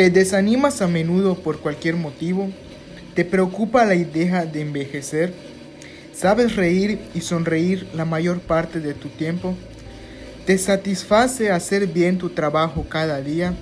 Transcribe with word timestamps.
¿Te 0.00 0.08
desanimas 0.08 0.80
a 0.80 0.88
menudo 0.88 1.34
por 1.34 1.58
cualquier 1.58 1.94
motivo? 1.94 2.48
¿Te 3.14 3.22
preocupa 3.22 3.84
la 3.84 3.94
idea 3.94 4.46
de 4.46 4.62
envejecer? 4.62 5.34
¿Sabes 6.14 6.56
reír 6.56 6.98
y 7.14 7.20
sonreír 7.20 7.86
la 7.92 8.06
mayor 8.06 8.40
parte 8.40 8.80
de 8.80 8.94
tu 8.94 9.10
tiempo? 9.10 9.54
¿Te 10.46 10.56
satisface 10.56 11.50
hacer 11.50 11.86
bien 11.86 12.16
tu 12.16 12.30
trabajo 12.30 12.86
cada 12.88 13.20
día? 13.20 13.52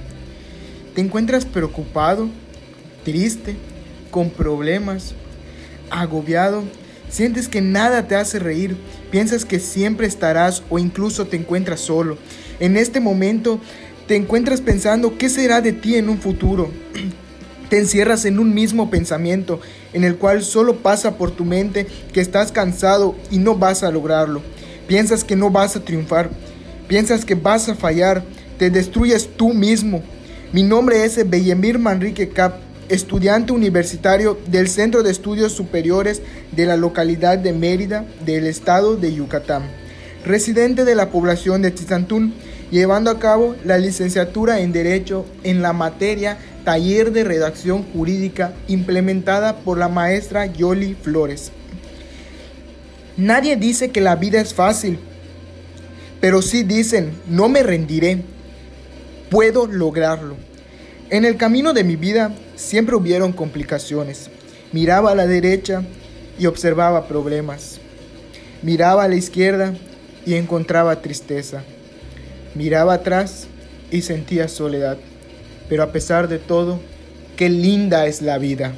¿Te 0.94 1.00
encuentras 1.00 1.44
preocupado, 1.44 2.28
triste, 3.04 3.56
con 4.12 4.30
problemas, 4.30 5.16
agobiado? 5.90 6.62
¿Sientes 7.10 7.48
que 7.48 7.62
nada 7.62 8.06
te 8.06 8.14
hace 8.14 8.38
reír? 8.38 8.76
¿Piensas 9.10 9.44
que 9.44 9.58
siempre 9.58 10.06
estarás 10.06 10.62
o 10.70 10.78
incluso 10.78 11.26
te 11.26 11.36
encuentras 11.36 11.80
solo? 11.80 12.16
En 12.60 12.76
este 12.76 13.00
momento 13.00 13.60
te 14.08 14.16
encuentras 14.16 14.62
pensando 14.62 15.18
qué 15.18 15.28
será 15.28 15.60
de 15.60 15.74
ti 15.74 15.96
en 15.96 16.08
un 16.08 16.18
futuro. 16.18 16.70
Te 17.68 17.76
encierras 17.76 18.24
en 18.24 18.38
un 18.38 18.54
mismo 18.54 18.90
pensamiento 18.90 19.60
en 19.92 20.02
el 20.02 20.16
cual 20.16 20.42
solo 20.42 20.76
pasa 20.76 21.18
por 21.18 21.30
tu 21.30 21.44
mente 21.44 21.86
que 22.14 22.22
estás 22.22 22.50
cansado 22.50 23.14
y 23.30 23.36
no 23.36 23.54
vas 23.54 23.82
a 23.82 23.90
lograrlo. 23.90 24.40
Piensas 24.86 25.24
que 25.24 25.36
no 25.36 25.50
vas 25.50 25.76
a 25.76 25.84
triunfar. 25.84 26.30
Piensas 26.88 27.26
que 27.26 27.34
vas 27.34 27.68
a 27.68 27.74
fallar. 27.74 28.24
Te 28.58 28.70
destruyes 28.70 29.28
tú 29.36 29.52
mismo. 29.52 30.02
Mi 30.54 30.62
nombre 30.62 31.04
es 31.04 31.28
Bellemir 31.28 31.78
Manrique 31.78 32.30
Cap, 32.30 32.54
estudiante 32.88 33.52
universitario 33.52 34.38
del 34.46 34.68
Centro 34.68 35.02
de 35.02 35.10
Estudios 35.10 35.52
Superiores 35.52 36.22
de 36.52 36.64
la 36.64 36.78
localidad 36.78 37.36
de 37.36 37.52
Mérida 37.52 38.06
del 38.24 38.46
estado 38.46 38.96
de 38.96 39.12
Yucatán, 39.12 39.64
residente 40.24 40.86
de 40.86 40.94
la 40.94 41.10
población 41.10 41.60
de 41.60 41.70
Tizantún 41.70 42.32
llevando 42.70 43.10
a 43.10 43.18
cabo 43.18 43.56
la 43.64 43.78
licenciatura 43.78 44.60
en 44.60 44.72
Derecho 44.72 45.24
en 45.42 45.62
la 45.62 45.72
materia 45.72 46.38
Taller 46.64 47.12
de 47.12 47.24
Redacción 47.24 47.82
Jurídica 47.92 48.52
implementada 48.68 49.56
por 49.56 49.78
la 49.78 49.88
maestra 49.88 50.46
Yoli 50.46 50.94
Flores. 50.94 51.50
Nadie 53.16 53.56
dice 53.56 53.90
que 53.90 54.00
la 54.00 54.16
vida 54.16 54.40
es 54.40 54.54
fácil, 54.54 54.98
pero 56.20 56.42
sí 56.42 56.62
dicen, 56.62 57.12
no 57.26 57.48
me 57.48 57.62
rendiré, 57.62 58.22
puedo 59.30 59.66
lograrlo. 59.66 60.36
En 61.10 61.24
el 61.24 61.36
camino 61.36 61.72
de 61.72 61.84
mi 61.84 61.96
vida 61.96 62.34
siempre 62.54 62.96
hubieron 62.96 63.32
complicaciones. 63.32 64.30
Miraba 64.72 65.12
a 65.12 65.14
la 65.14 65.26
derecha 65.26 65.82
y 66.38 66.46
observaba 66.46 67.08
problemas. 67.08 67.80
Miraba 68.62 69.04
a 69.04 69.08
la 69.08 69.14
izquierda 69.14 69.74
y 70.26 70.34
encontraba 70.34 71.00
tristeza. 71.00 71.64
Miraba 72.54 72.94
atrás 72.94 73.46
y 73.90 74.02
sentía 74.02 74.48
soledad, 74.48 74.98
pero 75.68 75.82
a 75.82 75.92
pesar 75.92 76.28
de 76.28 76.38
todo, 76.38 76.80
qué 77.36 77.48
linda 77.48 78.06
es 78.06 78.22
la 78.22 78.38
vida. 78.38 78.74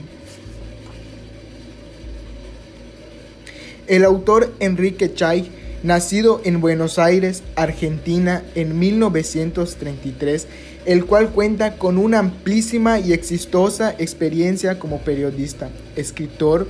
El 3.86 4.04
autor 4.04 4.52
Enrique 4.60 5.14
Chay, 5.14 5.50
nacido 5.82 6.40
en 6.44 6.60
Buenos 6.60 6.98
Aires, 6.98 7.42
Argentina, 7.56 8.44
en 8.54 8.78
1933, 8.78 10.46
el 10.86 11.06
cual 11.06 11.30
cuenta 11.30 11.76
con 11.76 11.98
una 11.98 12.20
amplísima 12.20 13.00
y 13.00 13.12
exitosa 13.12 13.94
experiencia 13.98 14.78
como 14.78 14.98
periodista, 14.98 15.70
escritor, 15.96 16.68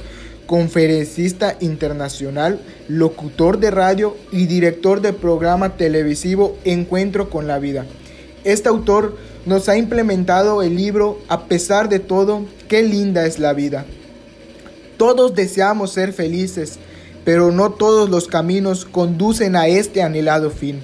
conferencista 0.50 1.56
internacional, 1.60 2.60
locutor 2.88 3.60
de 3.60 3.70
radio 3.70 4.16
y 4.32 4.46
director 4.46 5.00
del 5.00 5.14
programa 5.14 5.76
televisivo 5.76 6.56
Encuentro 6.64 7.30
con 7.30 7.46
la 7.46 7.60
Vida. 7.60 7.86
Este 8.42 8.68
autor 8.68 9.16
nos 9.46 9.68
ha 9.68 9.76
implementado 9.76 10.62
el 10.62 10.74
libro 10.74 11.20
A 11.28 11.44
pesar 11.44 11.88
de 11.88 12.00
todo, 12.00 12.46
qué 12.66 12.82
linda 12.82 13.26
es 13.26 13.38
la 13.38 13.52
vida. 13.52 13.84
Todos 14.96 15.36
deseamos 15.36 15.92
ser 15.92 16.12
felices, 16.12 16.80
pero 17.24 17.52
no 17.52 17.70
todos 17.70 18.10
los 18.10 18.26
caminos 18.26 18.86
conducen 18.86 19.54
a 19.54 19.68
este 19.68 20.02
anhelado 20.02 20.50
fin. 20.50 20.82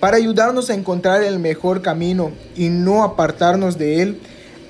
Para 0.00 0.16
ayudarnos 0.16 0.68
a 0.68 0.74
encontrar 0.74 1.22
el 1.22 1.38
mejor 1.38 1.80
camino 1.80 2.32
y 2.56 2.70
no 2.70 3.04
apartarnos 3.04 3.78
de 3.78 4.02
él, 4.02 4.20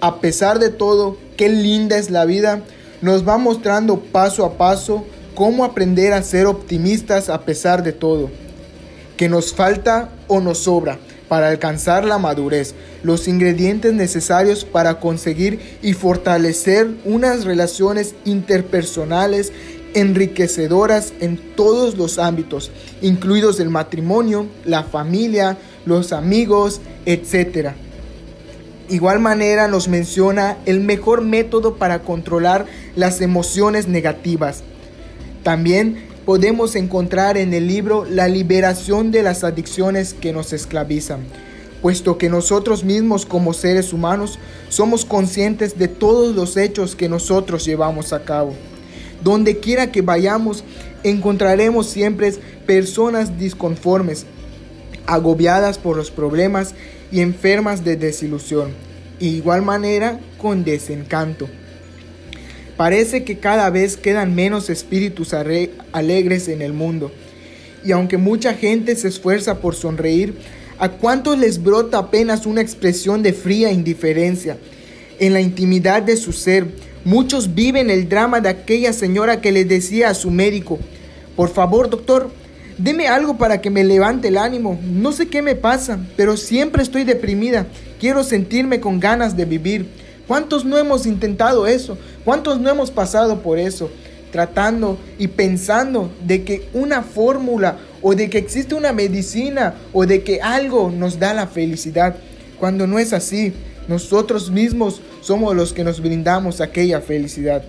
a 0.02 0.20
pesar 0.20 0.58
de 0.58 0.68
todo, 0.68 1.16
qué 1.38 1.48
linda 1.48 1.96
es 1.96 2.10
la 2.10 2.26
vida, 2.26 2.60
nos 3.00 3.26
va 3.26 3.38
mostrando 3.38 3.98
paso 4.00 4.44
a 4.44 4.56
paso 4.56 5.04
cómo 5.34 5.64
aprender 5.64 6.12
a 6.12 6.22
ser 6.22 6.46
optimistas 6.46 7.28
a 7.28 7.42
pesar 7.42 7.82
de 7.82 7.92
todo, 7.92 8.30
que 9.16 9.28
nos 9.28 9.52
falta 9.52 10.10
o 10.28 10.40
nos 10.40 10.58
sobra 10.58 10.98
para 11.28 11.48
alcanzar 11.48 12.04
la 12.04 12.18
madurez, 12.18 12.74
los 13.02 13.28
ingredientes 13.28 13.92
necesarios 13.92 14.64
para 14.64 15.00
conseguir 15.00 15.78
y 15.82 15.92
fortalecer 15.92 16.88
unas 17.04 17.44
relaciones 17.44 18.14
interpersonales 18.24 19.52
enriquecedoras 19.94 21.14
en 21.20 21.38
todos 21.56 21.96
los 21.96 22.18
ámbitos, 22.18 22.70
incluidos 23.00 23.60
el 23.60 23.70
matrimonio, 23.70 24.46
la 24.64 24.84
familia, 24.84 25.56
los 25.86 26.12
amigos, 26.12 26.80
etc. 27.06 27.70
Igual 28.88 29.18
manera 29.18 29.66
nos 29.66 29.88
menciona 29.88 30.58
el 30.64 30.78
mejor 30.80 31.20
método 31.20 31.74
para 31.74 32.02
controlar 32.02 32.66
las 32.94 33.20
emociones 33.20 33.88
negativas. 33.88 34.62
También 35.42 36.04
podemos 36.24 36.76
encontrar 36.76 37.36
en 37.36 37.52
el 37.52 37.66
libro 37.66 38.04
la 38.08 38.28
liberación 38.28 39.10
de 39.10 39.24
las 39.24 39.42
adicciones 39.42 40.14
que 40.14 40.32
nos 40.32 40.52
esclavizan, 40.52 41.20
puesto 41.82 42.16
que 42.16 42.28
nosotros 42.28 42.84
mismos 42.84 43.26
como 43.26 43.54
seres 43.54 43.92
humanos 43.92 44.38
somos 44.68 45.04
conscientes 45.04 45.76
de 45.76 45.88
todos 45.88 46.36
los 46.36 46.56
hechos 46.56 46.94
que 46.94 47.08
nosotros 47.08 47.64
llevamos 47.64 48.12
a 48.12 48.22
cabo. 48.22 48.54
Donde 49.24 49.58
quiera 49.58 49.90
que 49.90 50.02
vayamos, 50.02 50.62
encontraremos 51.02 51.88
siempre 51.88 52.32
personas 52.66 53.36
disconformes, 53.36 54.26
agobiadas 55.06 55.78
por 55.78 55.96
los 55.96 56.10
problemas 56.10 56.74
y 57.12 57.20
enfermas 57.20 57.84
de 57.84 57.96
desilusión, 57.96 58.72
igual 59.20 59.62
manera 59.62 60.20
con 60.38 60.64
desencanto. 60.64 61.48
Parece 62.76 63.24
que 63.24 63.38
cada 63.38 63.70
vez 63.70 63.96
quedan 63.96 64.34
menos 64.34 64.68
espíritus 64.68 65.32
alegres 65.32 66.48
en 66.48 66.60
el 66.60 66.72
mundo. 66.74 67.10
Y 67.84 67.92
aunque 67.92 68.18
mucha 68.18 68.52
gente 68.54 68.96
se 68.96 69.08
esfuerza 69.08 69.60
por 69.60 69.74
sonreír, 69.74 70.34
¿a 70.78 70.90
cuántos 70.90 71.38
les 71.38 71.62
brota 71.62 71.98
apenas 71.98 72.44
una 72.44 72.60
expresión 72.60 73.22
de 73.22 73.32
fría 73.32 73.72
indiferencia? 73.72 74.58
En 75.18 75.32
la 75.32 75.40
intimidad 75.40 76.02
de 76.02 76.16
su 76.18 76.32
ser, 76.34 76.66
muchos 77.04 77.54
viven 77.54 77.88
el 77.88 78.08
drama 78.08 78.40
de 78.40 78.50
aquella 78.50 78.92
señora 78.92 79.40
que 79.40 79.52
le 79.52 79.64
decía 79.64 80.10
a 80.10 80.14
su 80.14 80.30
médico, 80.30 80.78
por 81.34 81.48
favor 81.48 81.88
doctor, 81.88 82.30
Deme 82.78 83.08
algo 83.08 83.38
para 83.38 83.62
que 83.62 83.70
me 83.70 83.84
levante 83.84 84.28
el 84.28 84.36
ánimo. 84.36 84.78
No 84.82 85.12
sé 85.12 85.28
qué 85.28 85.40
me 85.40 85.54
pasa, 85.54 85.98
pero 86.16 86.36
siempre 86.36 86.82
estoy 86.82 87.04
deprimida. 87.04 87.66
Quiero 87.98 88.22
sentirme 88.22 88.80
con 88.80 89.00
ganas 89.00 89.36
de 89.36 89.46
vivir. 89.46 89.86
¿Cuántos 90.26 90.64
no 90.64 90.76
hemos 90.76 91.06
intentado 91.06 91.66
eso? 91.66 91.96
¿Cuántos 92.24 92.60
no 92.60 92.68
hemos 92.68 92.90
pasado 92.90 93.40
por 93.40 93.58
eso? 93.58 93.90
Tratando 94.30 94.98
y 95.18 95.28
pensando 95.28 96.10
de 96.26 96.44
que 96.44 96.68
una 96.74 97.02
fórmula 97.02 97.78
o 98.02 98.14
de 98.14 98.28
que 98.28 98.38
existe 98.38 98.74
una 98.74 98.92
medicina 98.92 99.74
o 99.94 100.04
de 100.04 100.22
que 100.22 100.42
algo 100.42 100.90
nos 100.90 101.18
da 101.18 101.32
la 101.32 101.46
felicidad. 101.46 102.16
Cuando 102.58 102.86
no 102.86 102.98
es 102.98 103.14
así, 103.14 103.54
nosotros 103.88 104.50
mismos 104.50 105.00
somos 105.22 105.56
los 105.56 105.72
que 105.72 105.84
nos 105.84 106.02
brindamos 106.02 106.60
aquella 106.60 107.00
felicidad. 107.00 107.64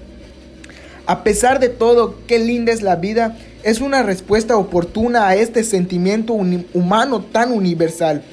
A 1.06 1.24
pesar 1.24 1.62
de 1.62 1.70
todo, 1.70 2.16
qué 2.28 2.38
linda 2.38 2.74
es 2.74 2.82
la 2.82 2.98
vida, 2.98 3.38
es 3.68 3.82
una 3.82 4.02
respuesta 4.02 4.56
oportuna 4.56 5.28
a 5.28 5.36
este 5.36 5.62
sentimiento 5.62 6.32
humano 6.32 7.22
tan 7.22 7.52
universal. 7.52 8.24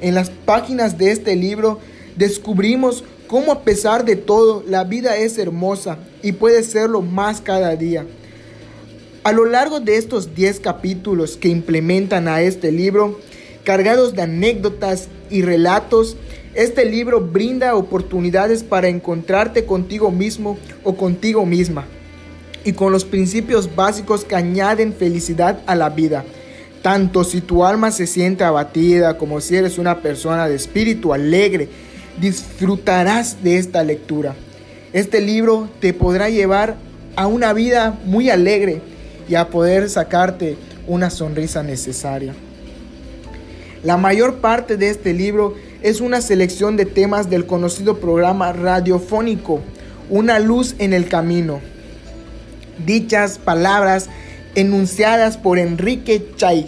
En 0.00 0.16
las 0.16 0.30
páginas 0.30 0.98
de 0.98 1.12
este 1.12 1.36
libro 1.36 1.78
descubrimos 2.16 3.04
cómo 3.28 3.52
a 3.52 3.62
pesar 3.62 4.04
de 4.04 4.16
todo 4.16 4.64
la 4.66 4.82
vida 4.82 5.16
es 5.16 5.38
hermosa 5.38 5.98
y 6.24 6.32
puede 6.32 6.64
serlo 6.64 7.02
más 7.02 7.40
cada 7.40 7.76
día. 7.76 8.04
A 9.22 9.30
lo 9.30 9.44
largo 9.44 9.78
de 9.78 9.94
estos 9.94 10.34
10 10.34 10.58
capítulos 10.58 11.36
que 11.36 11.46
implementan 11.46 12.26
a 12.26 12.40
este 12.40 12.72
libro, 12.72 13.20
cargados 13.62 14.16
de 14.16 14.22
anécdotas 14.22 15.06
y 15.30 15.42
relatos, 15.42 16.16
este 16.54 16.84
libro 16.84 17.20
brinda 17.20 17.76
oportunidades 17.76 18.64
para 18.64 18.88
encontrarte 18.88 19.64
contigo 19.66 20.10
mismo 20.10 20.58
o 20.82 20.96
contigo 20.96 21.46
misma 21.46 21.86
y 22.64 22.72
con 22.72 22.92
los 22.92 23.04
principios 23.04 23.74
básicos 23.74 24.24
que 24.24 24.36
añaden 24.36 24.92
felicidad 24.92 25.60
a 25.66 25.74
la 25.74 25.90
vida. 25.90 26.24
Tanto 26.82 27.24
si 27.24 27.40
tu 27.40 27.64
alma 27.64 27.90
se 27.90 28.06
siente 28.06 28.44
abatida 28.44 29.18
como 29.18 29.40
si 29.40 29.56
eres 29.56 29.78
una 29.78 30.00
persona 30.00 30.48
de 30.48 30.56
espíritu 30.56 31.12
alegre, 31.12 31.68
disfrutarás 32.20 33.42
de 33.42 33.58
esta 33.58 33.84
lectura. 33.84 34.34
Este 34.92 35.20
libro 35.20 35.68
te 35.80 35.92
podrá 35.92 36.30
llevar 36.30 36.76
a 37.16 37.26
una 37.26 37.52
vida 37.52 37.98
muy 38.04 38.30
alegre 38.30 38.80
y 39.28 39.34
a 39.34 39.48
poder 39.48 39.88
sacarte 39.88 40.56
una 40.86 41.10
sonrisa 41.10 41.62
necesaria. 41.62 42.34
La 43.82 43.96
mayor 43.96 44.36
parte 44.36 44.76
de 44.76 44.90
este 44.90 45.14
libro 45.14 45.54
es 45.82 46.00
una 46.00 46.20
selección 46.20 46.76
de 46.76 46.84
temas 46.84 47.30
del 47.30 47.46
conocido 47.46 47.98
programa 47.98 48.52
radiofónico 48.52 49.60
Una 50.10 50.38
luz 50.38 50.74
en 50.78 50.92
el 50.92 51.08
camino. 51.08 51.60
Dichas 52.86 53.38
palabras 53.38 54.08
enunciadas 54.54 55.36
por 55.36 55.58
Enrique 55.58 56.26
Chaig, 56.36 56.66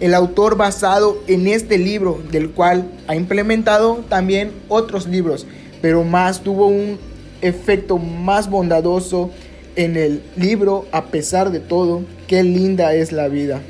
el 0.00 0.14
autor 0.14 0.56
basado 0.56 1.22
en 1.26 1.46
este 1.46 1.78
libro, 1.78 2.22
del 2.30 2.50
cual 2.50 2.90
ha 3.06 3.16
implementado 3.16 4.04
también 4.08 4.52
otros 4.68 5.06
libros, 5.06 5.46
pero 5.82 6.04
más 6.04 6.42
tuvo 6.42 6.68
un 6.68 6.98
efecto 7.42 7.98
más 7.98 8.48
bondadoso 8.48 9.30
en 9.76 9.96
el 9.96 10.22
libro, 10.36 10.86
a 10.92 11.06
pesar 11.06 11.50
de 11.50 11.60
todo, 11.60 12.02
qué 12.26 12.42
linda 12.42 12.94
es 12.94 13.12
la 13.12 13.28
vida. 13.28 13.60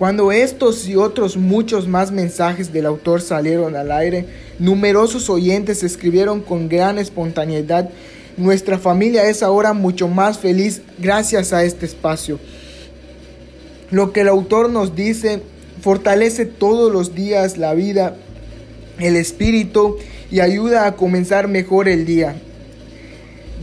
Cuando 0.00 0.32
estos 0.32 0.88
y 0.88 0.96
otros 0.96 1.36
muchos 1.36 1.86
más 1.86 2.10
mensajes 2.10 2.72
del 2.72 2.86
autor 2.86 3.20
salieron 3.20 3.76
al 3.76 3.92
aire, 3.92 4.24
numerosos 4.58 5.28
oyentes 5.28 5.82
escribieron 5.82 6.40
con 6.40 6.70
gran 6.70 6.98
espontaneidad. 6.98 7.90
Nuestra 8.38 8.78
familia 8.78 9.28
es 9.28 9.42
ahora 9.42 9.74
mucho 9.74 10.08
más 10.08 10.38
feliz 10.38 10.80
gracias 10.98 11.52
a 11.52 11.64
este 11.64 11.84
espacio. 11.84 12.38
Lo 13.90 14.14
que 14.14 14.22
el 14.22 14.28
autor 14.28 14.70
nos 14.70 14.96
dice 14.96 15.42
fortalece 15.82 16.46
todos 16.46 16.90
los 16.90 17.14
días 17.14 17.58
la 17.58 17.74
vida, 17.74 18.16
el 19.00 19.16
espíritu 19.16 19.98
y 20.30 20.40
ayuda 20.40 20.86
a 20.86 20.96
comenzar 20.96 21.46
mejor 21.46 21.90
el 21.90 22.06
día. 22.06 22.36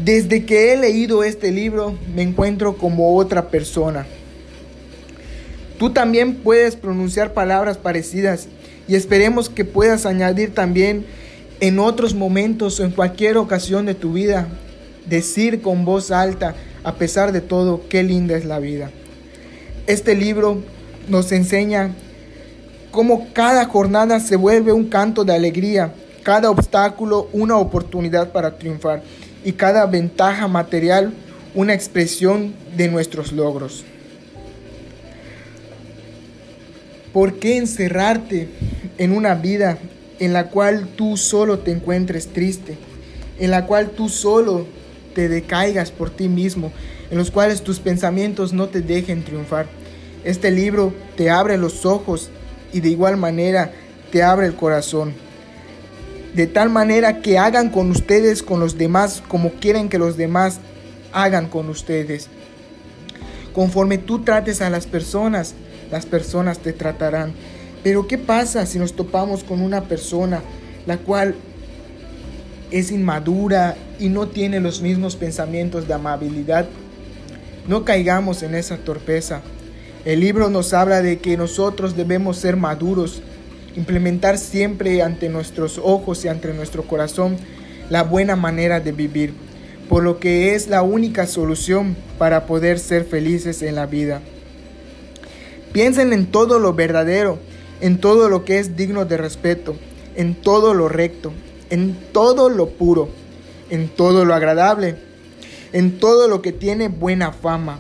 Desde 0.05 0.45
que 0.45 0.71
he 0.71 0.77
leído 0.77 1.23
este 1.23 1.51
libro 1.51 1.97
me 2.13 2.21
encuentro 2.21 2.77
como 2.77 3.17
otra 3.17 3.49
persona. 3.49 4.05
Tú 5.77 5.91
también 5.91 6.35
puedes 6.35 6.75
pronunciar 6.75 7.33
palabras 7.33 7.77
parecidas 7.77 8.47
y 8.87 8.95
esperemos 8.95 9.49
que 9.49 9.65
puedas 9.65 10.05
añadir 10.05 10.53
también 10.53 11.05
en 11.59 11.79
otros 11.79 12.15
momentos 12.15 12.79
o 12.79 12.83
en 12.83 12.91
cualquier 12.91 13.37
ocasión 13.37 13.85
de 13.85 13.93
tu 13.93 14.13
vida, 14.13 14.47
decir 15.07 15.61
con 15.61 15.85
voz 15.85 16.11
alta, 16.11 16.55
a 16.83 16.95
pesar 16.95 17.31
de 17.31 17.41
todo, 17.41 17.81
qué 17.89 18.03
linda 18.03 18.35
es 18.37 18.45
la 18.45 18.59
vida. 18.59 18.89
Este 19.85 20.15
libro 20.15 20.63
nos 21.07 21.31
enseña 21.31 21.91
cómo 22.91 23.27
cada 23.33 23.65
jornada 23.65 24.19
se 24.19 24.35
vuelve 24.35 24.71
un 24.71 24.85
canto 24.89 25.25
de 25.25 25.33
alegría, 25.33 25.93
cada 26.23 26.49
obstáculo 26.49 27.29
una 27.33 27.57
oportunidad 27.57 28.31
para 28.31 28.57
triunfar 28.57 29.03
y 29.43 29.53
cada 29.53 29.85
ventaja 29.85 30.47
material 30.47 31.13
una 31.53 31.73
expresión 31.73 32.53
de 32.75 32.87
nuestros 32.87 33.31
logros. 33.31 33.85
¿Por 37.17 37.39
qué 37.39 37.57
encerrarte 37.57 38.47
en 38.99 39.11
una 39.11 39.33
vida 39.33 39.79
en 40.19 40.33
la 40.33 40.49
cual 40.49 40.87
tú 40.95 41.17
solo 41.17 41.57
te 41.57 41.71
encuentres 41.71 42.27
triste, 42.27 42.77
en 43.39 43.49
la 43.49 43.65
cual 43.65 43.89
tú 43.89 44.07
solo 44.07 44.67
te 45.15 45.27
decaigas 45.27 45.89
por 45.89 46.11
ti 46.11 46.27
mismo, 46.27 46.71
en 47.09 47.17
los 47.17 47.31
cuales 47.31 47.63
tus 47.63 47.79
pensamientos 47.79 48.53
no 48.53 48.69
te 48.69 48.81
dejen 48.81 49.23
triunfar? 49.23 49.65
Este 50.23 50.51
libro 50.51 50.93
te 51.15 51.31
abre 51.31 51.57
los 51.57 51.87
ojos 51.87 52.29
y 52.71 52.81
de 52.81 52.89
igual 52.89 53.17
manera 53.17 53.71
te 54.11 54.21
abre 54.21 54.45
el 54.45 54.53
corazón. 54.53 55.15
De 56.35 56.45
tal 56.45 56.69
manera 56.69 57.23
que 57.23 57.39
hagan 57.39 57.71
con 57.71 57.89
ustedes, 57.89 58.43
con 58.43 58.59
los 58.59 58.77
demás, 58.77 59.23
como 59.27 59.53
quieren 59.53 59.89
que 59.89 59.97
los 59.97 60.17
demás 60.17 60.59
hagan 61.13 61.47
con 61.47 61.67
ustedes. 61.67 62.27
Conforme 63.53 63.97
tú 63.97 64.19
trates 64.19 64.61
a 64.61 64.69
las 64.69 64.85
personas, 64.85 65.55
las 65.91 66.05
personas 66.05 66.59
te 66.59 66.73
tratarán. 66.73 67.33
Pero 67.83 68.07
¿qué 68.07 68.17
pasa 68.17 68.65
si 68.65 68.79
nos 68.79 68.93
topamos 68.93 69.43
con 69.43 69.61
una 69.61 69.83
persona 69.83 70.41
la 70.85 70.97
cual 70.97 71.35
es 72.71 72.91
inmadura 72.91 73.75
y 73.99 74.09
no 74.09 74.27
tiene 74.27 74.59
los 74.59 74.81
mismos 74.81 75.15
pensamientos 75.15 75.87
de 75.87 75.93
amabilidad? 75.93 76.67
No 77.67 77.85
caigamos 77.85 78.43
en 78.43 78.55
esa 78.55 78.77
torpeza. 78.77 79.41
El 80.05 80.21
libro 80.21 80.49
nos 80.49 80.73
habla 80.73 81.01
de 81.01 81.19
que 81.19 81.37
nosotros 81.37 81.95
debemos 81.95 82.37
ser 82.37 82.55
maduros, 82.55 83.21
implementar 83.75 84.37
siempre 84.37 85.01
ante 85.01 85.29
nuestros 85.29 85.79
ojos 85.83 86.23
y 86.23 86.29
ante 86.29 86.53
nuestro 86.53 86.83
corazón 86.83 87.37
la 87.89 88.03
buena 88.03 88.35
manera 88.35 88.79
de 88.79 88.91
vivir, 88.91 89.33
por 89.89 90.03
lo 90.03 90.19
que 90.19 90.55
es 90.55 90.67
la 90.67 90.81
única 90.81 91.25
solución 91.27 91.95
para 92.17 92.45
poder 92.45 92.79
ser 92.79 93.05
felices 93.05 93.61
en 93.61 93.75
la 93.75 93.85
vida. 93.85 94.21
Piensen 95.77 96.11
en 96.11 96.25
todo 96.25 96.57
lo 96.57 96.73
verdadero, 96.73 97.37
en 97.81 97.99
todo 97.99 98.29
lo 98.29 98.45
que 98.45 98.57
es 98.57 98.75
digno 98.75 99.05
de 99.05 99.15
respeto, 99.15 99.75
en 100.15 100.33
todo 100.33 100.73
lo 100.73 100.89
recto, 100.89 101.31
en 101.69 101.95
todo 102.11 102.49
lo 102.49 102.69
puro, 102.69 103.09
en 103.69 103.87
todo 103.87 104.25
lo 104.25 104.33
agradable, 104.33 104.95
en 105.73 105.99
todo 105.99 106.27
lo 106.27 106.41
que 106.41 106.51
tiene 106.51 106.87
buena 106.87 107.31
fama. 107.31 107.77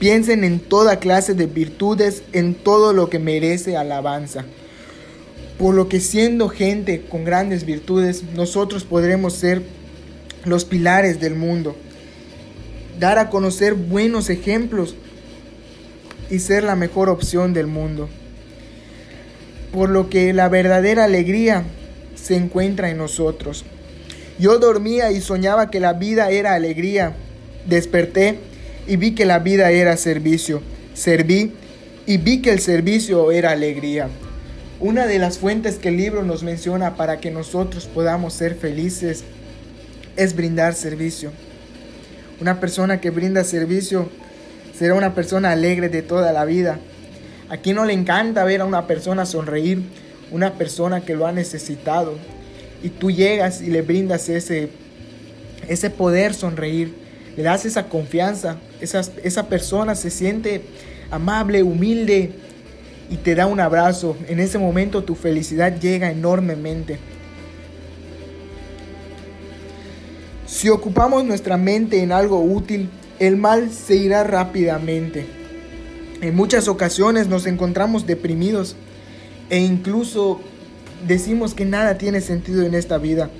Piensen 0.00 0.42
en 0.42 0.58
toda 0.58 0.98
clase 0.98 1.34
de 1.34 1.46
virtudes, 1.46 2.24
en 2.32 2.56
todo 2.56 2.92
lo 2.92 3.08
que 3.08 3.20
merece 3.20 3.76
alabanza. 3.76 4.44
Por 5.60 5.76
lo 5.76 5.88
que 5.88 6.00
siendo 6.00 6.48
gente 6.48 7.02
con 7.08 7.22
grandes 7.22 7.64
virtudes, 7.64 8.24
nosotros 8.34 8.82
podremos 8.82 9.34
ser 9.34 9.62
los 10.44 10.64
pilares 10.64 11.20
del 11.20 11.36
mundo, 11.36 11.76
dar 12.98 13.16
a 13.16 13.30
conocer 13.30 13.74
buenos 13.74 14.28
ejemplos 14.28 14.96
y 16.30 16.40
ser 16.40 16.64
la 16.64 16.76
mejor 16.76 17.08
opción 17.08 17.52
del 17.52 17.66
mundo. 17.66 18.08
Por 19.72 19.88
lo 19.88 20.08
que 20.08 20.32
la 20.32 20.48
verdadera 20.48 21.04
alegría 21.04 21.64
se 22.14 22.36
encuentra 22.36 22.90
en 22.90 22.98
nosotros. 22.98 23.64
Yo 24.38 24.58
dormía 24.58 25.10
y 25.10 25.20
soñaba 25.20 25.70
que 25.70 25.80
la 25.80 25.94
vida 25.94 26.30
era 26.30 26.54
alegría. 26.54 27.14
Desperté 27.66 28.38
y 28.86 28.96
vi 28.96 29.14
que 29.14 29.26
la 29.26 29.38
vida 29.40 29.70
era 29.70 29.96
servicio. 29.96 30.62
Serví 30.94 31.52
y 32.06 32.16
vi 32.16 32.40
que 32.40 32.52
el 32.52 32.60
servicio 32.60 33.30
era 33.32 33.50
alegría. 33.50 34.08
Una 34.80 35.06
de 35.06 35.18
las 35.18 35.38
fuentes 35.38 35.76
que 35.76 35.88
el 35.88 35.96
libro 35.96 36.22
nos 36.22 36.42
menciona 36.42 36.94
para 36.96 37.18
que 37.18 37.30
nosotros 37.30 37.86
podamos 37.86 38.32
ser 38.32 38.54
felices 38.54 39.24
es 40.16 40.36
brindar 40.36 40.74
servicio. 40.74 41.32
Una 42.40 42.60
persona 42.60 43.00
que 43.00 43.10
brinda 43.10 43.42
servicio 43.42 44.08
será 44.78 44.94
una 44.94 45.12
persona 45.12 45.50
alegre 45.50 45.88
de 45.88 46.02
toda 46.02 46.32
la 46.32 46.44
vida. 46.44 46.78
Aquí 47.48 47.72
no 47.72 47.84
le 47.84 47.94
encanta 47.94 48.44
ver 48.44 48.60
a 48.60 48.64
una 48.64 48.86
persona 48.86 49.26
sonreír, 49.26 49.82
una 50.30 50.54
persona 50.54 51.00
que 51.00 51.16
lo 51.16 51.26
ha 51.26 51.32
necesitado. 51.32 52.14
Y 52.80 52.90
tú 52.90 53.10
llegas 53.10 53.60
y 53.60 53.70
le 53.70 53.82
brindas 53.82 54.28
ese, 54.28 54.68
ese 55.66 55.90
poder 55.90 56.32
sonreír, 56.32 56.94
le 57.36 57.42
das 57.42 57.64
esa 57.64 57.88
confianza. 57.88 58.58
Esa, 58.80 59.00
esa 59.24 59.48
persona 59.48 59.96
se 59.96 60.10
siente 60.10 60.62
amable, 61.10 61.64
humilde 61.64 62.30
y 63.10 63.16
te 63.16 63.34
da 63.34 63.48
un 63.48 63.58
abrazo. 63.58 64.16
En 64.28 64.38
ese 64.38 64.58
momento 64.58 65.02
tu 65.02 65.16
felicidad 65.16 65.76
llega 65.80 66.08
enormemente. 66.08 66.98
Si 70.46 70.68
ocupamos 70.68 71.24
nuestra 71.24 71.56
mente 71.56 72.00
en 72.00 72.12
algo 72.12 72.40
útil, 72.40 72.88
el 73.18 73.36
mal 73.36 73.70
se 73.72 73.96
irá 73.96 74.24
rápidamente. 74.24 75.26
En 76.20 76.34
muchas 76.34 76.68
ocasiones 76.68 77.28
nos 77.28 77.46
encontramos 77.46 78.06
deprimidos 78.06 78.76
e 79.50 79.58
incluso 79.58 80.40
decimos 81.06 81.54
que 81.54 81.64
nada 81.64 81.98
tiene 81.98 82.20
sentido 82.20 82.62
en 82.64 82.74
esta 82.74 82.98
vida 82.98 83.30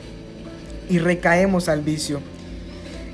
y 0.88 0.98
recaemos 0.98 1.68
al 1.68 1.82
vicio. 1.82 2.20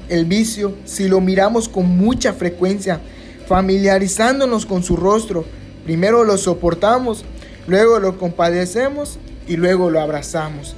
El 0.08 0.26
vicio, 0.26 0.74
si 0.84 1.08
lo 1.08 1.20
miramos 1.20 1.68
con 1.68 1.86
mucha 1.86 2.34
frecuencia, 2.34 3.00
familiarizándonos 3.46 4.66
con 4.66 4.82
su 4.82 4.96
rostro, 4.96 5.44
primero 5.84 6.24
lo 6.24 6.36
soportamos, 6.36 7.24
luego 7.66 7.98
lo 8.00 8.18
compadecemos 8.18 9.18
y 9.48 9.56
luego 9.56 9.90
lo 9.90 10.00
abrazamos. 10.00 10.76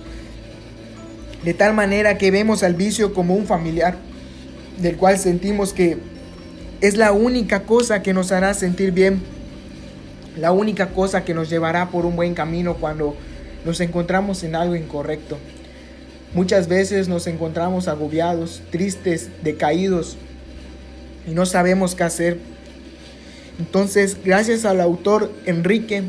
De 1.44 1.54
tal 1.54 1.74
manera 1.74 2.18
que 2.18 2.30
vemos 2.30 2.62
al 2.62 2.74
vicio 2.74 3.14
como 3.14 3.34
un 3.34 3.46
familiar 3.46 3.98
del 4.78 4.96
cual 4.96 5.18
sentimos 5.18 5.72
que 5.72 5.98
es 6.80 6.96
la 6.96 7.12
única 7.12 7.62
cosa 7.62 8.02
que 8.02 8.12
nos 8.12 8.32
hará 8.32 8.52
sentir 8.54 8.92
bien, 8.92 9.22
la 10.38 10.52
única 10.52 10.88
cosa 10.90 11.24
que 11.24 11.34
nos 11.34 11.48
llevará 11.48 11.88
por 11.88 12.04
un 12.04 12.16
buen 12.16 12.34
camino 12.34 12.74
cuando 12.74 13.16
nos 13.64 13.80
encontramos 13.80 14.42
en 14.42 14.54
algo 14.54 14.76
incorrecto. 14.76 15.38
Muchas 16.34 16.68
veces 16.68 17.08
nos 17.08 17.26
encontramos 17.26 17.88
agobiados, 17.88 18.62
tristes, 18.70 19.30
decaídos 19.42 20.16
y 21.26 21.30
no 21.30 21.46
sabemos 21.46 21.94
qué 21.94 22.04
hacer. 22.04 22.38
Entonces, 23.58 24.18
gracias 24.22 24.66
al 24.66 24.82
autor 24.82 25.32
Enrique, 25.46 26.02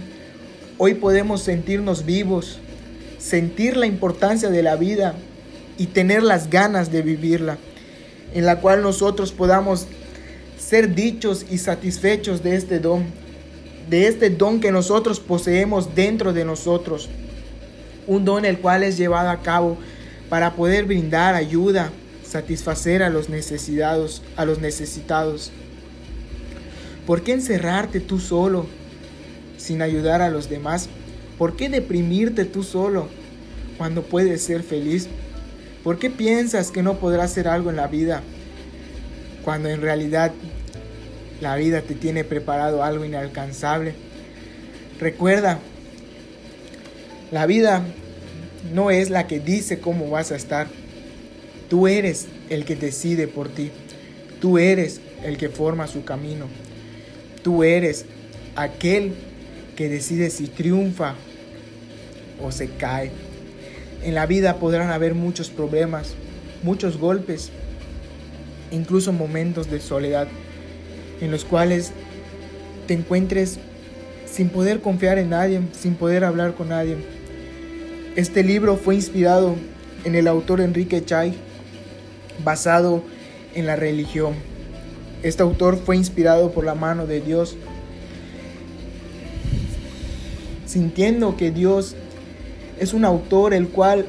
hoy 0.78 0.96
podemos 0.96 1.42
sentirnos 1.42 2.06
vivos, 2.06 2.60
sentir 3.20 3.78
la 3.78 3.86
importancia 3.86 4.50
de 4.50 4.64
la 4.64 4.76
vida 4.76 5.16
y 5.78 5.88
tener 5.88 6.24
las 6.24 6.50
ganas 6.50 6.92
de 6.92 7.02
vivirla 7.04 7.58
en 8.34 8.46
la 8.46 8.60
cual 8.60 8.82
nosotros 8.82 9.32
podamos 9.32 9.88
ser 10.58 10.94
dichos 10.96 11.46
y 11.50 11.58
satisfechos 11.58 12.44
de 12.44 12.56
este 12.56 12.80
don, 12.80 13.06
de 13.90 14.08
este 14.08 14.30
don 14.30 14.60
que 14.60 14.72
nosotros 14.72 15.20
poseemos 15.20 15.96
dentro 15.96 16.34
de 16.34 16.46
nosotros. 16.46 17.10
Un 18.06 18.26
don 18.26 18.46
el 18.46 18.60
cual 18.60 18.84
es 18.84 18.98
llevado 18.98 19.30
a 19.30 19.42
cabo 19.42 19.78
para 20.30 20.56
poder 20.56 20.86
brindar 20.86 21.36
ayuda, 21.36 21.92
satisfacer 22.24 23.04
a 23.04 23.10
los 23.10 23.30
necesitados, 23.30 24.22
a 24.36 24.46
los 24.46 24.60
necesitados. 24.60 25.52
¿Por 27.06 27.22
qué 27.22 27.34
encerrarte 27.34 28.02
tú 28.02 28.20
solo 28.20 28.66
sin 29.58 29.82
ayudar 29.82 30.22
a 30.22 30.30
los 30.30 30.50
demás? 30.50 30.90
¿Por 31.38 31.56
qué 31.56 31.70
deprimirte 31.70 32.46
tú 32.46 32.64
solo 32.64 33.08
cuando 33.78 34.02
puedes 34.02 34.42
ser 34.42 34.64
feliz? 34.64 35.08
¿Por 35.88 36.00
qué 36.00 36.10
piensas 36.10 36.70
que 36.70 36.84
no 36.84 37.00
podrás 37.00 37.32
hacer 37.32 37.48
algo 37.48 37.70
en 37.70 37.78
la 37.78 37.88
vida 37.88 38.22
cuando 39.46 39.70
en 39.70 39.80
realidad 39.80 40.34
la 41.40 41.56
vida 41.56 41.82
te 41.82 41.96
tiene 41.96 42.26
preparado 42.26 42.84
algo 42.84 43.06
inalcanzable? 43.06 43.94
Recuerda, 45.00 45.60
la 47.32 47.46
vida 47.46 47.86
no 48.74 48.92
es 48.92 49.10
la 49.10 49.28
que 49.28 49.40
dice 49.40 49.80
cómo 49.80 50.10
vas 50.10 50.34
a 50.34 50.36
estar. 50.36 50.68
Tú 51.70 51.88
eres 51.88 52.28
el 52.50 52.66
que 52.66 52.76
decide 52.76 53.30
por 53.30 53.48
ti. 53.48 53.72
Tú 54.42 54.58
eres 54.58 55.00
el 55.24 55.38
que 55.38 55.48
forma 55.48 55.88
su 55.88 56.04
camino. 56.04 56.48
Tú 57.44 57.64
eres 57.64 58.04
aquel 58.58 59.14
que 59.78 59.88
decide 59.88 60.32
si 60.32 60.48
triunfa 60.48 61.16
o 62.44 62.52
se 62.52 62.72
cae. 62.72 63.10
En 64.04 64.16
la 64.16 64.26
vida 64.26 64.58
podrán 64.58 64.92
haber 64.92 65.16
muchos 65.16 65.50
problemas, 65.50 66.16
muchos 66.64 66.98
golpes, 66.98 67.52
incluso 68.72 69.14
momentos 69.14 69.70
de 69.70 69.80
soledad 69.80 70.28
en 71.22 71.32
los 71.32 71.46
cuales 71.46 71.92
te 72.88 72.94
encuentres 72.94 73.60
sin 74.26 74.50
poder 74.50 74.82
confiar 74.82 75.18
en 75.18 75.30
nadie, 75.30 75.62
sin 75.74 75.96
poder 75.96 76.24
hablar 76.24 76.54
con 76.54 76.70
nadie. 76.70 76.98
Este 78.16 78.44
libro 78.44 78.78
fue 78.78 78.96
inspirado 78.96 79.56
en 80.04 80.16
el 80.16 80.28
autor 80.28 80.62
Enrique 80.62 81.04
Chay, 81.04 81.34
basado 82.44 83.04
en 83.56 83.66
la 83.66 83.76
religión. 83.76 84.36
Este 85.24 85.44
autor 85.44 85.78
fue 85.78 85.98
inspirado 85.98 86.52
por 86.52 86.64
la 86.64 86.76
mano 86.76 87.08
de 87.08 87.22
Dios, 87.22 87.58
sintiendo 90.66 91.36
que 91.38 91.52
Dios 91.52 91.96
es 92.80 92.94
un 92.94 93.06
autor 93.06 93.54
el 93.54 93.70
cual 93.70 94.06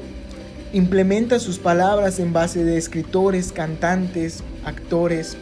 implementa 0.72 1.38
sus 1.38 1.58
palabras 1.58 2.18
en 2.18 2.32
base 2.32 2.64
de 2.64 2.76
escritores, 2.76 3.52
cantantes, 3.52 4.42
actores, 4.64 5.36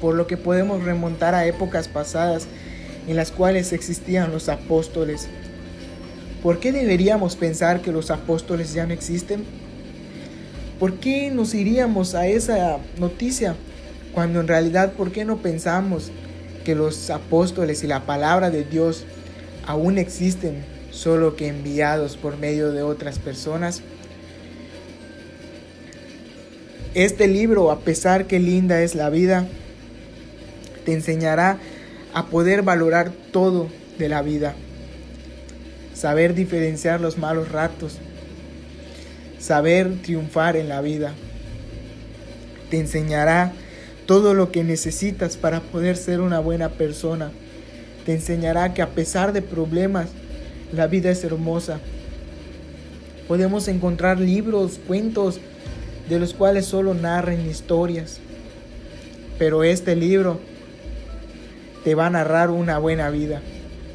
por 0.00 0.14
lo 0.14 0.26
que 0.26 0.36
podemos 0.36 0.84
remontar 0.84 1.34
a 1.34 1.46
épocas 1.46 1.88
pasadas 1.88 2.46
en 3.06 3.16
las 3.16 3.30
cuales 3.30 3.72
existían 3.72 4.30
los 4.30 4.48
apóstoles. 4.48 5.28
¿Por 6.42 6.58
qué 6.58 6.72
deberíamos 6.72 7.36
pensar 7.36 7.80
que 7.80 7.92
los 7.92 8.10
apóstoles 8.10 8.72
ya 8.72 8.86
no 8.86 8.92
existen? 8.92 9.44
¿Por 10.78 10.94
qué 10.94 11.30
nos 11.30 11.54
iríamos 11.54 12.14
a 12.14 12.26
esa 12.26 12.78
noticia 12.98 13.54
cuando 14.14 14.40
en 14.40 14.48
realidad 14.48 14.92
por 14.92 15.12
qué 15.12 15.24
no 15.24 15.38
pensamos 15.38 16.10
que 16.64 16.74
los 16.74 17.10
apóstoles 17.10 17.84
y 17.84 17.86
la 17.86 18.06
palabra 18.06 18.50
de 18.50 18.64
Dios 18.64 19.04
aún 19.66 19.98
existen, 19.98 20.64
solo 20.90 21.36
que 21.36 21.48
enviados 21.48 22.16
por 22.16 22.36
medio 22.36 22.72
de 22.72 22.82
otras 22.82 23.18
personas? 23.18 23.82
Este 26.94 27.28
libro, 27.28 27.70
a 27.70 27.80
pesar 27.80 28.26
que 28.26 28.40
linda 28.40 28.82
es 28.82 28.94
la 28.94 29.10
vida, 29.10 29.46
te 30.84 30.92
enseñará 30.92 31.58
a 32.14 32.26
poder 32.26 32.62
valorar 32.62 33.12
todo 33.32 33.68
de 33.98 34.08
la 34.08 34.22
vida, 34.22 34.54
saber 35.94 36.34
diferenciar 36.34 37.00
los 37.00 37.16
malos 37.18 37.52
ratos, 37.52 37.98
saber 39.38 40.02
triunfar 40.02 40.56
en 40.56 40.68
la 40.68 40.80
vida. 40.80 41.14
Te 42.70 42.78
enseñará 42.78 43.52
todo 44.06 44.34
lo 44.34 44.50
que 44.50 44.64
necesitas 44.64 45.36
para 45.36 45.60
poder 45.60 45.96
ser 45.96 46.20
una 46.20 46.40
buena 46.40 46.70
persona. 46.70 47.30
Te 48.04 48.14
enseñará 48.14 48.74
que 48.74 48.82
a 48.82 48.88
pesar 48.88 49.32
de 49.32 49.42
problemas, 49.42 50.08
la 50.72 50.86
vida 50.86 51.10
es 51.10 51.24
hermosa. 51.24 51.80
Podemos 53.28 53.68
encontrar 53.68 54.18
libros, 54.18 54.80
cuentos, 54.86 55.40
de 56.08 56.18
los 56.18 56.34
cuales 56.34 56.66
solo 56.66 56.94
narren 56.94 57.48
historias. 57.48 58.18
Pero 59.38 59.62
este 59.64 59.96
libro 59.96 60.40
te 61.84 61.94
va 61.94 62.06
a 62.06 62.10
narrar 62.10 62.50
una 62.50 62.78
buena 62.78 63.10
vida, 63.10 63.40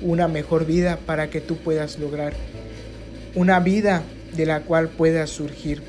una 0.01 0.27
mejor 0.27 0.65
vida 0.65 0.97
para 1.05 1.29
que 1.29 1.41
tú 1.41 1.57
puedas 1.57 1.99
lograr, 1.99 2.33
una 3.35 3.59
vida 3.59 4.03
de 4.35 4.45
la 4.45 4.61
cual 4.61 4.89
puedas 4.89 5.29
surgir. 5.29 5.81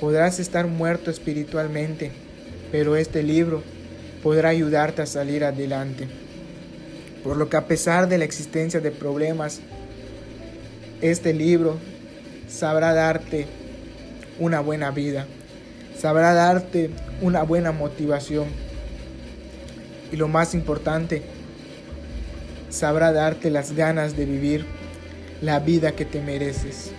Podrás 0.00 0.40
estar 0.40 0.66
muerto 0.66 1.10
espiritualmente, 1.10 2.10
pero 2.72 2.96
este 2.96 3.22
libro 3.22 3.62
podrá 4.22 4.48
ayudarte 4.48 5.02
a 5.02 5.06
salir 5.06 5.44
adelante. 5.44 6.08
Por 7.28 7.36
lo 7.36 7.50
que 7.50 7.58
a 7.58 7.66
pesar 7.66 8.08
de 8.08 8.16
la 8.16 8.24
existencia 8.24 8.80
de 8.80 8.90
problemas, 8.90 9.60
este 11.02 11.34
libro 11.34 11.76
sabrá 12.48 12.94
darte 12.94 13.44
una 14.38 14.60
buena 14.60 14.90
vida, 14.92 15.26
sabrá 15.94 16.32
darte 16.32 16.88
una 17.20 17.42
buena 17.42 17.70
motivación 17.70 18.46
y 20.10 20.16
lo 20.16 20.26
más 20.28 20.54
importante, 20.54 21.20
sabrá 22.70 23.12
darte 23.12 23.50
las 23.50 23.72
ganas 23.72 24.16
de 24.16 24.24
vivir 24.24 24.64
la 25.42 25.60
vida 25.60 25.92
que 25.92 26.06
te 26.06 26.22
mereces. 26.22 26.92